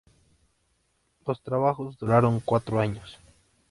[1.27, 3.19] Los trabajos duraron cuatro años.